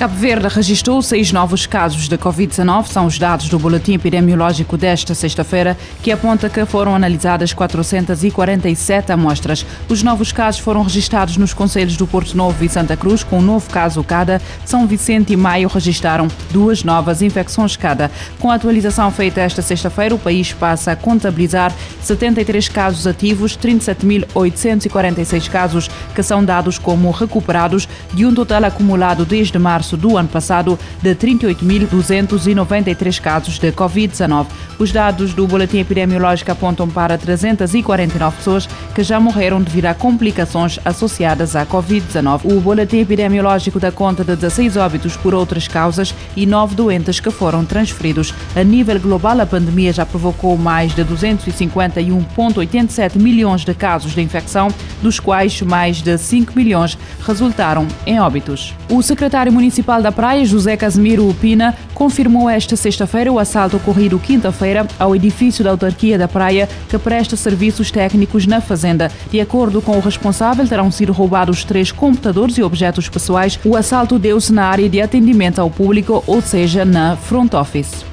Cabo 0.00 0.16
Verde 0.16 0.48
registrou 0.48 1.02
seis 1.02 1.30
novos 1.30 1.66
casos 1.66 2.08
de 2.08 2.16
Covid-19, 2.16 2.86
são 2.86 3.04
os 3.04 3.18
dados 3.18 3.50
do 3.50 3.58
boletim 3.58 3.92
epidemiológico 3.92 4.78
desta 4.78 5.14
sexta-feira, 5.14 5.76
que 6.02 6.10
aponta 6.10 6.48
que 6.48 6.64
foram 6.64 6.94
analisadas 6.94 7.52
447 7.52 9.12
amostras. 9.12 9.66
Os 9.90 10.02
novos 10.02 10.32
casos 10.32 10.58
foram 10.58 10.82
registrados 10.82 11.36
nos 11.36 11.52
conselhos 11.52 11.98
do 11.98 12.06
Porto 12.06 12.34
Novo 12.34 12.64
e 12.64 12.68
Santa 12.70 12.96
Cruz, 12.96 13.22
com 13.22 13.40
um 13.40 13.42
novo 13.42 13.68
caso 13.68 14.02
cada. 14.02 14.40
São 14.64 14.86
Vicente 14.86 15.34
e 15.34 15.36
Maio 15.36 15.68
registraram 15.68 16.28
duas 16.50 16.82
novas 16.82 17.20
infecções 17.20 17.76
cada. 17.76 18.10
Com 18.38 18.50
a 18.50 18.54
atualização 18.54 19.10
feita 19.10 19.42
esta 19.42 19.60
sexta-feira, 19.60 20.14
o 20.14 20.18
país 20.18 20.50
passa 20.50 20.92
a 20.92 20.96
contabilizar 20.96 21.74
73 22.00 22.70
casos 22.70 23.06
ativos, 23.06 23.54
37.846 23.54 25.50
casos 25.50 25.90
que 26.14 26.22
são 26.22 26.42
dados 26.42 26.78
como 26.78 27.10
recuperados, 27.10 27.86
de 28.14 28.24
um 28.24 28.32
total 28.32 28.64
acumulado 28.64 29.26
desde 29.26 29.58
março 29.58 29.89
março 29.90 29.96
do 29.96 30.16
ano 30.16 30.28
passado 30.28 30.78
de 31.02 31.12
38.293 31.14 33.20
casos 33.20 33.58
de 33.58 33.72
Covid-19. 33.72 34.46
Os 34.78 34.92
dados 34.92 35.34
do 35.34 35.44
boletim 35.46 35.78
epidemiológico 35.78 36.52
apontam 36.52 36.88
para 36.88 37.18
349 37.18 38.36
pessoas 38.36 38.66
que 38.94 39.02
já 39.02 39.20
morreram 39.20 39.60
devido 39.60 39.86
a 39.86 39.94
complicações 39.94 40.78
associadas 40.84 41.56
à 41.56 41.66
Covid-19. 41.66 42.42
O 42.44 42.60
boletim 42.60 42.98
epidemiológico 42.98 43.80
dá 43.80 43.92
conta 43.92 44.24
de 44.24 44.34
16 44.36 44.76
óbitos 44.76 45.16
por 45.16 45.34
outras 45.34 45.66
causas 45.68 46.14
e 46.36 46.46
9 46.46 46.74
doentes 46.74 47.20
que 47.20 47.30
foram 47.30 47.64
transferidos. 47.64 48.34
A 48.54 48.62
nível 48.62 49.00
global, 49.00 49.40
a 49.40 49.46
pandemia 49.46 49.92
já 49.92 50.04
provocou 50.06 50.56
mais 50.56 50.94
de 50.94 51.04
251,87 51.04 53.16
milhões 53.16 53.64
de 53.64 53.74
casos 53.74 54.14
de 54.14 54.22
infecção, 54.22 54.68
dos 55.02 55.20
quais 55.20 55.60
mais 55.62 56.00
de 56.00 56.16
5 56.16 56.52
milhões 56.56 56.96
resultaram 57.26 57.88
em 58.06 58.20
óbitos. 58.20 58.72
O 58.88 59.02
secretário 59.02 59.52
municipal 59.52 59.79
Municipal 59.80 60.02
da 60.02 60.12
Praia, 60.12 60.44
José 60.44 60.76
Casimiro 60.76 61.34
Pina, 61.40 61.74
confirmou 61.94 62.50
esta 62.50 62.76
sexta-feira 62.76 63.32
o 63.32 63.38
assalto 63.38 63.78
ocorrido 63.78 64.18
quinta-feira 64.18 64.86
ao 64.98 65.16
edifício 65.16 65.64
da 65.64 65.70
autarquia 65.70 66.18
da 66.18 66.28
Praia, 66.28 66.68
que 66.86 66.98
presta 66.98 67.34
serviços 67.34 67.90
técnicos 67.90 68.46
na 68.46 68.60
fazenda. 68.60 69.10
De 69.30 69.40
acordo 69.40 69.80
com 69.80 69.96
o 69.96 70.00
responsável, 70.00 70.68
terão 70.68 70.90
sido 70.90 71.14
roubados 71.14 71.64
três 71.64 71.90
computadores 71.90 72.58
e 72.58 72.62
objetos 72.62 73.08
pessoais. 73.08 73.58
O 73.64 73.74
assalto 73.74 74.18
deu-se 74.18 74.52
na 74.52 74.66
área 74.66 74.86
de 74.86 75.00
atendimento 75.00 75.62
ao 75.62 75.70
público, 75.70 76.22
ou 76.26 76.42
seja, 76.42 76.84
na 76.84 77.16
front 77.16 77.54
office. 77.54 78.09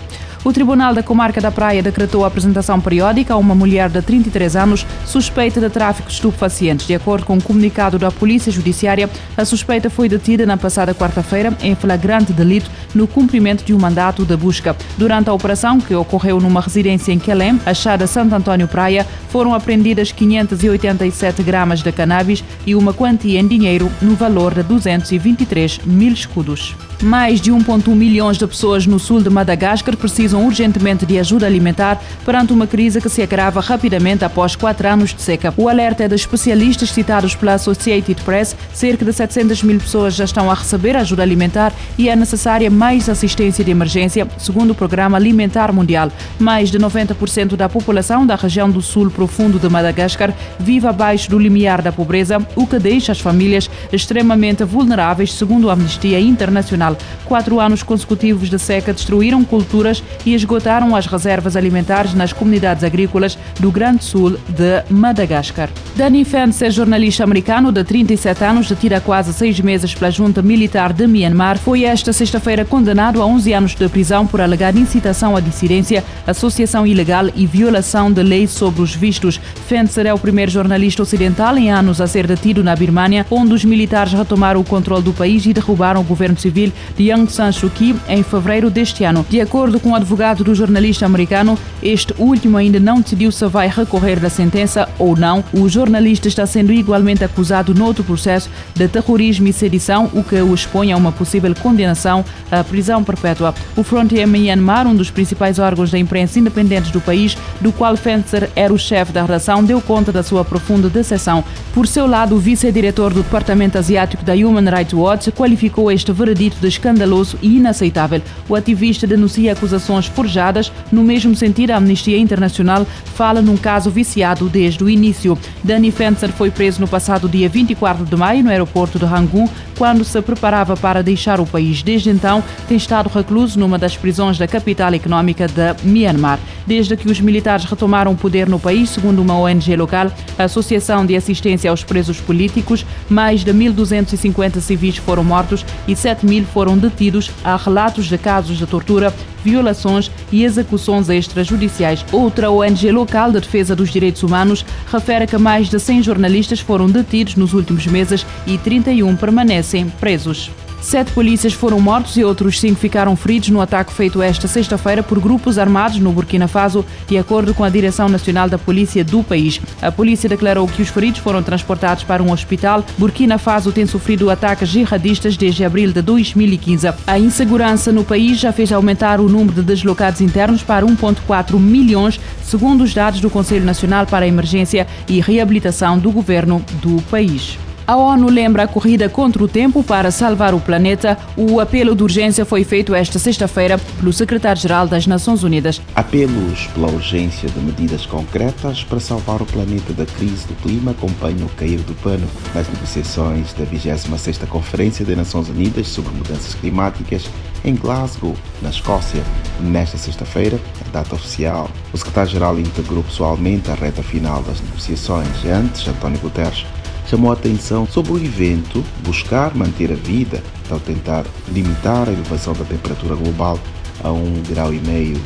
O 0.47 0.53
Tribunal 0.53 0.93
da 0.93 1.03
Comarca 1.03 1.41
da 1.41 1.51
Praia 1.51 1.83
decretou 1.83 2.23
a 2.23 2.27
apresentação 2.27 2.79
periódica 2.79 3.33
a 3.33 3.37
uma 3.37 3.53
mulher 3.53 3.89
de 3.89 4.01
33 4.01 4.55
anos 4.55 4.87
suspeita 5.05 5.59
de 5.59 5.69
tráfico 5.69 6.07
de 6.07 6.13
estupefacientes. 6.13 6.87
De 6.87 6.95
acordo 6.95 7.25
com 7.25 7.33
um 7.33 7.41
comunicado 7.41 7.99
da 7.99 8.09
Polícia 8.09 8.49
Judiciária, 8.49 9.09
a 9.35 9.43
suspeita 9.43 9.89
foi 9.89 10.07
detida 10.07 10.45
na 10.45 10.55
passada 10.55 10.95
quarta-feira 10.95 11.51
em 11.61 11.75
flagrante 11.75 12.31
delito 12.31 12.71
no 12.95 13.09
cumprimento 13.09 13.65
de 13.65 13.73
um 13.73 13.77
mandato 13.77 14.23
de 14.23 14.37
busca. 14.37 14.73
Durante 14.97 15.29
a 15.29 15.33
operação, 15.33 15.81
que 15.81 15.93
ocorreu 15.93 16.39
numa 16.39 16.61
residência 16.61 17.11
em 17.11 17.19
Quelém, 17.19 17.59
achada 17.65 18.07
Santo 18.07 18.33
Antônio 18.33 18.69
Praia, 18.69 19.05
foram 19.27 19.53
apreendidas 19.53 20.13
587 20.13 21.43
gramas 21.43 21.81
de 21.81 21.91
cannabis 21.91 22.41
e 22.65 22.73
uma 22.73 22.93
quantia 22.93 23.37
em 23.37 23.45
dinheiro 23.45 23.91
no 24.01 24.15
valor 24.15 24.53
de 24.53 24.63
223 24.63 25.79
mil 25.79 26.13
escudos. 26.13 26.73
Mais 27.03 27.39
de 27.39 27.51
1,1 27.51 27.93
milhões 27.93 28.37
de 28.37 28.47
pessoas 28.47 28.87
no 28.87 28.97
sul 28.97 29.21
de 29.21 29.29
Madagascar 29.29 29.95
precisam 29.95 30.36
urgentemente 30.45 31.05
de 31.05 31.19
ajuda 31.19 31.45
alimentar 31.45 32.01
perante 32.25 32.53
uma 32.53 32.67
crise 32.67 33.01
que 33.01 33.09
se 33.09 33.21
agrava 33.21 33.61
rapidamente 33.61 34.23
após 34.23 34.55
quatro 34.55 34.87
anos 34.87 35.13
de 35.13 35.21
seca. 35.21 35.53
O 35.57 35.69
alerta 35.69 36.03
é 36.03 36.07
de 36.07 36.15
especialistas 36.15 36.91
citados 36.91 37.35
pela 37.35 37.53
Associated 37.53 38.21
Press. 38.23 38.55
Cerca 38.73 39.05
de 39.05 39.13
700 39.13 39.63
mil 39.63 39.79
pessoas 39.79 40.15
já 40.15 40.25
estão 40.25 40.49
a 40.49 40.53
receber 40.53 40.95
ajuda 40.95 41.23
alimentar 41.23 41.73
e 41.97 42.09
é 42.09 42.15
necessária 42.15 42.69
mais 42.69 43.09
assistência 43.09 43.63
de 43.63 43.71
emergência, 43.71 44.27
segundo 44.37 44.71
o 44.71 44.75
Programa 44.75 45.17
Alimentar 45.17 45.73
Mundial. 45.73 46.11
Mais 46.39 46.69
de 46.69 46.79
90% 46.79 47.55
da 47.55 47.69
população 47.69 48.25
da 48.25 48.35
região 48.35 48.69
do 48.69 48.81
sul 48.81 49.09
profundo 49.09 49.59
de 49.59 49.69
Madagascar 49.69 50.33
vive 50.59 50.87
abaixo 50.87 51.29
do 51.29 51.39
limiar 51.39 51.81
da 51.81 51.91
pobreza, 51.91 52.45
o 52.55 52.67
que 52.67 52.79
deixa 52.79 53.11
as 53.11 53.19
famílias 53.19 53.69
extremamente 53.91 54.63
vulneráveis, 54.63 55.33
segundo 55.33 55.69
a 55.69 55.73
Amnistia 55.73 56.19
Internacional. 56.19 56.97
Quatro 57.25 57.59
anos 57.59 57.83
consecutivos 57.83 58.49
de 58.49 58.59
seca 58.59 58.93
destruíram 58.93 59.43
culturas 59.43 60.03
e 60.25 60.33
esgotaram 60.33 60.95
as 60.95 61.05
reservas 61.05 61.55
alimentares 61.55 62.13
nas 62.13 62.33
comunidades 62.33 62.83
agrícolas 62.83 63.37
do 63.59 63.71
Grande 63.71 64.03
Sul 64.03 64.37
de 64.49 64.83
Madagascar. 64.89 65.69
Danny 65.95 66.23
Fentz 66.23 66.61
é 66.61 66.69
jornalista 66.69 67.23
americano 67.23 67.71
de 67.71 67.83
37 67.83 68.43
anos, 68.43 68.69
detido 68.69 68.95
há 68.95 69.01
quase 69.01 69.33
seis 69.33 69.59
meses 69.59 69.93
pela 69.93 70.11
junta 70.11 70.41
militar 70.41 70.93
de 70.93 71.07
Myanmar, 71.07 71.57
foi 71.57 71.83
esta 71.83 72.13
sexta-feira 72.13 72.65
condenado 72.65 73.21
a 73.21 73.25
11 73.25 73.53
anos 73.53 73.75
de 73.75 73.89
prisão 73.89 74.27
por 74.27 74.41
alegar 74.41 74.75
incitação 74.75 75.35
à 75.35 75.39
dissidência, 75.39 76.03
associação 76.25 76.85
ilegal 76.85 77.27
e 77.35 77.45
violação 77.45 78.11
de 78.11 78.21
leis 78.21 78.51
sobre 78.51 78.81
os 78.81 78.95
vistos. 78.95 79.39
Fentzer 79.67 80.05
é 80.05 80.13
o 80.13 80.19
primeiro 80.19 80.51
jornalista 80.51 81.01
ocidental 81.01 81.57
em 81.57 81.71
anos 81.71 82.01
a 82.01 82.07
ser 82.07 82.27
detido 82.27 82.63
na 82.63 82.75
Birmânia, 82.75 83.25
onde 83.29 83.53
os 83.53 83.65
militares 83.65 84.13
retomaram 84.13 84.59
o 84.59 84.63
controle 84.63 85.03
do 85.03 85.13
país 85.13 85.45
e 85.45 85.53
derrubaram 85.53 86.01
o 86.01 86.03
governo 86.03 86.37
civil 86.37 86.71
de 86.95 87.11
Aung 87.11 87.29
San 87.29 87.51
Suu 87.51 87.69
Kyi 87.69 87.95
em 88.07 88.23
fevereiro 88.23 88.69
deste 88.69 89.03
ano. 89.03 89.25
De 89.29 89.41
acordo 89.41 89.79
com 89.79 89.91
o 89.91 89.95
advogado 90.07 90.41
do 90.41 90.55
jornalista 90.55 91.05
americano, 91.05 91.59
este 91.83 92.13
último 92.17 92.55
ainda 92.55 92.79
não 92.79 93.01
decidiu 93.01 93.29
se 93.29 93.45
vai 93.47 93.67
recorrer 93.67 94.21
da 94.21 94.29
sentença 94.29 94.87
ou 94.97 95.17
não. 95.17 95.43
O 95.51 95.67
jornalista 95.67 96.29
está 96.29 96.45
sendo 96.45 96.71
igualmente 96.71 97.25
acusado 97.25 97.75
noutro 97.75 98.05
processo 98.05 98.49
de 98.73 98.87
terrorismo 98.87 99.49
e 99.49 99.53
sedição, 99.53 100.09
o 100.13 100.23
que 100.23 100.41
o 100.41 100.53
expõe 100.53 100.93
a 100.93 100.97
uma 100.97 101.11
possível 101.11 101.53
condenação 101.55 102.23
à 102.49 102.63
prisão 102.63 103.03
perpétua. 103.03 103.53
O 103.75 103.83
Frontier 103.83 104.25
Myanmar, 104.25 104.87
um 104.87 104.95
dos 104.95 105.11
principais 105.11 105.59
órgãos 105.59 105.91
da 105.91 105.99
imprensa 105.99 106.39
independente 106.39 106.89
do 106.89 107.01
país, 107.01 107.37
do 107.59 107.73
qual 107.73 107.97
Fencer 107.97 108.49
era 108.55 108.73
o 108.73 108.79
chefe 108.79 109.11
da 109.11 109.23
redação, 109.23 109.61
deu 109.61 109.81
conta 109.81 110.13
da 110.13 110.23
sua 110.23 110.45
profunda 110.45 110.89
decepção. 110.89 111.43
Por 111.73 111.85
seu 111.85 112.07
lado, 112.07 112.35
o 112.35 112.39
vice-diretor 112.39 113.13
do 113.13 113.23
Departamento 113.23 113.77
Asiático 113.77 114.23
da 114.23 114.33
Human 114.33 114.69
Rights 114.69 114.93
Watch 114.93 115.31
qualificou 115.33 115.91
este 115.91 116.13
veredito 116.13 116.57
de 116.61 116.67
escandaloso 116.67 117.37
e 117.41 117.57
inaceitável. 117.57 118.21
O 118.47 118.55
ativista 118.55 119.05
denuncia 119.05 119.51
acusações 119.51 119.96
forjadas. 120.05 120.71
No 120.91 121.03
mesmo 121.03 121.35
sentido, 121.35 121.71
a 121.71 121.77
Amnistia 121.77 122.17
Internacional 122.17 122.85
fala 123.15 123.41
num 123.41 123.57
caso 123.57 123.89
viciado 123.89 124.47
desde 124.47 124.83
o 124.83 124.89
início. 124.89 125.37
Danny 125.63 125.89
Fencer 125.89 126.31
foi 126.31 126.51
preso 126.51 126.79
no 126.79 126.87
passado 126.87 127.27
dia 127.27 127.49
24 127.49 128.05
de 128.05 128.15
maio 128.15 128.43
no 128.43 128.51
aeroporto 128.51 128.99
de 128.99 129.05
Rangoon, 129.05 129.49
quando 129.77 130.03
se 130.03 130.21
preparava 130.21 130.75
para 130.75 131.03
deixar 131.03 131.39
o 131.39 131.45
país. 131.45 131.83
Desde 131.83 132.09
então, 132.09 132.43
tem 132.67 132.77
estado 132.77 133.09
recluso 133.09 133.59
numa 133.59 133.77
das 133.77 133.95
prisões 133.95 134.37
da 134.37 134.47
capital 134.47 134.93
económica 134.93 135.47
de 135.47 135.75
Myanmar. 135.83 136.39
Desde 136.65 136.97
que 136.97 137.09
os 137.09 137.19
militares 137.21 137.65
retomaram 137.65 138.11
o 138.11 138.17
poder 138.17 138.49
no 138.49 138.59
país, 138.59 138.89
segundo 138.89 139.21
uma 139.21 139.37
ONG 139.37 139.75
local, 139.75 140.11
a 140.37 140.43
Associação 140.43 141.05
de 141.05 141.15
Assistência 141.15 141.69
aos 141.69 141.83
Presos 141.83 142.19
Políticos, 142.19 142.85
mais 143.07 143.43
de 143.43 143.53
1.250 143.53 144.59
civis 144.59 144.97
foram 144.97 145.23
mortos 145.23 145.65
e 145.87 145.95
7 145.95 146.25
mil 146.25 146.43
foram 146.45 146.77
detidos. 146.77 147.31
Há 147.43 147.55
relatos 147.55 148.05
de 148.05 148.17
casos 148.17 148.57
de 148.57 148.65
tortura, 148.65 149.13
violações 149.43 150.11
e 150.31 150.43
execuções 150.43 151.09
extrajudiciais. 151.09 152.03
Outra 152.11 152.49
ONG 152.49 152.91
local 152.91 153.31
de 153.31 153.39
defesa 153.39 153.75
dos 153.75 153.89
direitos 153.89 154.23
humanos 154.23 154.65
refere 154.91 155.27
que 155.27 155.37
mais 155.37 155.69
de 155.69 155.79
100 155.79 156.03
jornalistas 156.03 156.59
foram 156.59 156.87
detidos 156.87 157.35
nos 157.35 157.53
últimos 157.53 157.85
meses 157.87 158.25
e 158.45 158.57
31 158.57 159.15
permanecem 159.15 159.66
presos. 159.99 160.49
Sete 160.79 161.11
polícias 161.11 161.53
foram 161.53 161.79
mortos 161.79 162.15
e 162.17 162.23
outros 162.23 162.59
cinco 162.59 162.75
ficaram 162.75 163.15
feridos 163.15 163.49
no 163.49 163.59
ataque 163.59 163.91
feito 163.91 164.21
esta 164.21 164.47
sexta-feira 164.47 165.01
por 165.01 165.19
grupos 165.19 165.57
armados 165.57 165.97
no 165.99 166.11
Burkina 166.11 166.47
Faso, 166.47 166.85
de 167.07 167.17
acordo 167.17 167.53
com 167.53 167.63
a 167.63 167.69
Direção 167.69 168.07
Nacional 168.07 168.47
da 168.47 168.57
Polícia 168.57 169.03
do 169.03 169.23
país. 169.23 169.59
A 169.81 169.91
polícia 169.91 170.29
declarou 170.29 170.67
que 170.67 170.81
os 170.81 170.89
feridos 170.89 171.19
foram 171.19 171.41
transportados 171.41 172.03
para 172.03 172.21
um 172.21 172.31
hospital. 172.31 172.85
Burkina 172.97 173.37
Faso 173.37 173.71
tem 173.71 173.85
sofrido 173.85 174.29
ataques 174.29 174.69
jihadistas 174.69 175.35
desde 175.35 175.65
abril 175.65 175.91
de 175.91 176.01
2015. 176.01 176.87
A 177.07 177.19
insegurança 177.19 177.91
no 177.91 178.03
país 178.03 178.39
já 178.39 178.53
fez 178.53 178.71
aumentar 178.71 179.19
o 179.19 179.27
número 179.27 179.55
de 179.55 179.63
deslocados 179.63 180.21
internos 180.21 180.61
para 180.61 180.85
1,4 180.85 181.59
milhões, 181.59 182.19
segundo 182.43 182.83
os 182.83 182.93
dados 182.93 183.19
do 183.19 183.29
Conselho 183.29 183.65
Nacional 183.65 184.05
para 184.05 184.25
a 184.25 184.29
Emergência 184.29 184.87
e 185.09 185.19
Reabilitação 185.19 185.97
do 185.97 186.11
governo 186.11 186.63
do 186.81 187.01
país. 187.03 187.57
A 187.87 187.95
ONU 187.95 188.29
lembra 188.29 188.63
a 188.63 188.67
corrida 188.67 189.07
contra 189.07 189.41
o 189.41 189.47
tempo 189.47 189.81
para 189.81 190.11
salvar 190.11 190.53
o 190.53 190.59
planeta. 190.59 191.17
O 191.37 191.61
apelo 191.61 191.95
de 191.95 192.03
urgência 192.03 192.43
foi 192.43 192.65
feito 192.65 192.93
esta 192.93 193.17
sexta-feira 193.17 193.77
pelo 193.77 194.11
secretário-geral 194.11 194.89
das 194.89 195.07
Nações 195.07 195.41
Unidas. 195.41 195.81
Apelos 195.95 196.67
pela 196.73 196.91
urgência 196.91 197.47
de 197.47 197.57
medidas 197.61 198.05
concretas 198.05 198.83
para 198.83 198.99
salvar 198.99 199.41
o 199.41 199.45
planeta 199.45 199.93
da 199.93 200.05
crise 200.05 200.45
do 200.47 200.55
clima 200.55 200.91
acompanham 200.91 201.45
o 201.45 201.49
cair 201.51 201.79
do 201.79 201.95
pano 202.01 202.27
nas 202.53 202.67
negociações 202.67 203.53
da 203.53 203.65
26ª 203.65 204.45
Conferência 204.47 205.05
das 205.05 205.15
Nações 205.15 205.47
Unidas 205.47 205.87
sobre 205.87 206.13
Mudanças 206.13 206.55
Climáticas 206.55 207.29
em 207.63 207.73
Glasgow, 207.73 208.35
na 208.61 208.69
Escócia. 208.69 209.23
Nesta 209.61 209.97
sexta-feira, 209.97 210.59
a 210.85 210.91
data 210.91 211.15
oficial, 211.15 211.69
o 211.93 211.97
secretário-geral 211.97 212.59
integrou 212.59 213.01
pessoalmente 213.01 213.71
a 213.71 213.75
reta 213.75 214.03
final 214.03 214.43
das 214.43 214.59
negociações. 214.59 215.45
Antes, 215.45 215.87
António 215.87 216.19
Guterres 216.19 216.65
chamou 217.07 217.31
a 217.31 217.33
atenção 217.33 217.87
sobre 217.87 218.11
o 218.11 218.17
evento 218.17 218.83
buscar 219.03 219.55
manter 219.55 219.91
a 219.91 219.95
vida 219.95 220.43
ao 220.69 220.79
tentar 220.79 221.25
limitar 221.47 222.07
a 222.07 222.11
elevação 222.11 222.53
da 222.53 222.65
temperatura 222.65 223.15
global 223.15 223.57
a 224.03 224.09
1,5 224.09 224.47
grau 224.49 224.71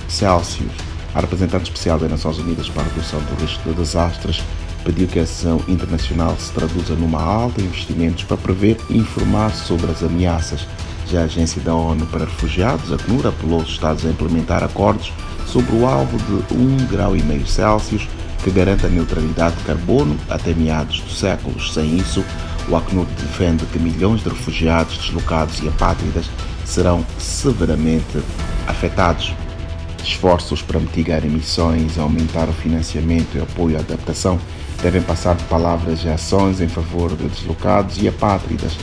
Celsius. 0.08 0.72
A 1.14 1.20
representante 1.20 1.64
especial 1.64 2.00
das 2.00 2.10
Nações 2.10 2.38
Unidas 2.38 2.70
para 2.70 2.84
a 2.84 2.86
redução 2.86 3.20
do 3.20 3.42
risco 3.42 3.68
de 3.68 3.76
desastres 3.76 4.42
pediu 4.86 5.08
que 5.08 5.20
a 5.20 5.24
ação 5.24 5.60
internacional 5.68 6.36
se 6.38 6.52
traduza 6.54 6.96
numa 6.96 7.22
alta 7.22 7.62
em 7.62 7.66
investimentos 7.66 8.24
para 8.24 8.38
prever 8.38 8.78
e 8.90 8.98
informar 8.98 9.52
sobre 9.52 9.92
as 9.92 10.04
ameaças. 10.04 10.66
Já 11.08 11.22
a 11.22 11.24
Agência 11.26 11.62
da 11.62 11.76
ONU 11.76 12.06
para 12.08 12.26
Refugiados, 12.26 12.92
a 12.94 12.98
CNUR, 12.98 13.28
apelou 13.28 13.62
os 13.62 13.70
Estados 13.70 14.06
a 14.06 14.10
implementar 14.10 14.64
acordos 14.64 15.12
sobre 15.46 15.76
o 15.76 15.86
alvo 15.86 16.18
de 16.18 16.56
1,5 16.56 16.88
grau 16.88 17.14
Celsius 17.46 18.08
que 18.44 18.52
garanta 18.52 18.88
a 18.88 18.90
neutralidade 18.90 19.56
de 19.58 19.64
carbono 19.64 20.18
até 20.30 20.54
meados 20.54 21.00
do 21.02 21.12
século. 21.12 21.60
Sem 21.62 21.98
isso, 21.98 22.24
o 22.70 22.76
Acnur 22.76 23.06
defende 23.20 23.66
que 23.66 23.80
milhões 23.80 24.24
de 24.24 24.30
refugiados, 24.30 24.98
deslocados 24.98 25.62
e 25.62 25.68
apátridas 25.68 26.30
serão 26.66 27.06
severamente 27.20 28.20
afetados. 28.68 29.34
Esforços 30.04 30.62
para 30.62 30.80
mitigar 30.80 31.24
emissões, 31.24 31.98
aumentar 31.98 32.50
o 32.50 32.54
financiamento 32.54 33.38
e 33.38 33.42
apoio 33.42 33.78
à 33.78 33.80
adaptação 33.80 34.40
devem 34.82 35.02
passar 35.02 35.36
de 35.36 35.44
palavras 35.44 36.04
e 36.04 36.10
ações 36.10 36.60
em 36.60 36.68
favor 36.68 37.16
de 37.16 37.28
deslocados 37.28 38.02
e 38.02 38.08
apátridas, 38.08 38.76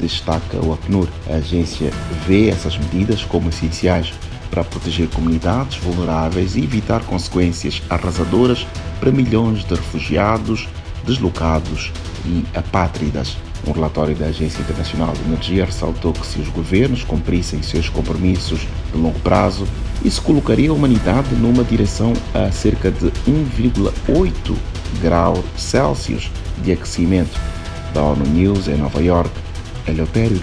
destaca 0.00 0.58
o 0.58 0.72
Acnur. 0.72 1.08
A 1.30 1.34
agência 1.34 1.90
vê 2.26 2.48
essas 2.48 2.76
medidas 2.76 3.24
como 3.24 3.50
essenciais 3.50 4.12
para 4.54 4.62
proteger 4.62 5.08
comunidades 5.08 5.78
vulneráveis 5.78 6.54
e 6.54 6.62
evitar 6.62 7.02
consequências 7.02 7.82
arrasadoras 7.90 8.64
para 9.00 9.10
milhões 9.10 9.64
de 9.64 9.74
refugiados, 9.74 10.68
deslocados 11.04 11.92
e 12.24 12.44
apátridas. 12.54 13.36
Um 13.66 13.72
relatório 13.72 14.14
da 14.14 14.26
Agência 14.26 14.60
Internacional 14.60 15.12
de 15.12 15.22
Energia 15.22 15.64
ressaltou 15.64 16.12
que 16.12 16.24
se 16.24 16.38
os 16.38 16.48
governos 16.50 17.02
cumprissem 17.02 17.62
seus 17.62 17.88
compromissos 17.88 18.60
de 18.92 18.98
longo 18.98 19.18
prazo, 19.20 19.66
isso 20.04 20.22
colocaria 20.22 20.70
a 20.70 20.72
humanidade 20.72 21.34
numa 21.34 21.64
direção 21.64 22.12
a 22.32 22.52
cerca 22.52 22.92
de 22.92 23.06
1,8 23.26 24.54
graus 25.02 25.44
Celsius 25.56 26.30
de 26.62 26.70
aquecimento. 26.70 27.40
Da 27.92 28.02
ONU 28.02 28.24
News 28.26 28.68
em 28.68 28.76
Nova 28.76 29.00
York, 29.00 29.30
Eleutério. 29.86 30.34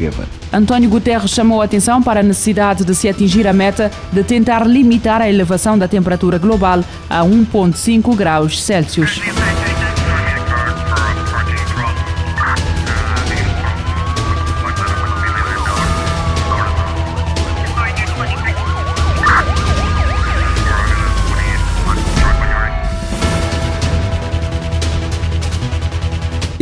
António 0.53 0.89
Guterres 0.89 1.31
chamou 1.31 1.61
a 1.61 1.65
atenção 1.65 2.01
para 2.01 2.19
a 2.19 2.23
necessidade 2.23 2.83
de 2.83 2.95
se 2.95 3.09
atingir 3.09 3.47
a 3.47 3.53
meta 3.53 3.91
de 4.11 4.23
tentar 4.23 4.65
limitar 4.65 5.21
a 5.21 5.29
elevação 5.29 5.77
da 5.77 5.87
temperatura 5.87 6.37
global 6.37 6.83
a 7.09 7.21
1,5 7.21 8.15
graus 8.15 8.61
Celsius. 8.61 9.19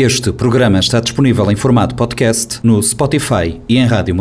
Este 0.02 0.32
programa 0.32 0.80
está 0.80 1.02
disponível 1.02 1.52
em 1.52 1.58
formato 1.58 1.94
podcast 1.94 2.62
no 2.64 2.82
Spotify 2.82 3.60
e 3.68 3.78
em 3.78 3.86
rádio 3.86 4.16